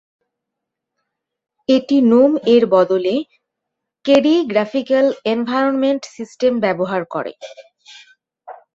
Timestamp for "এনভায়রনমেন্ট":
5.25-6.03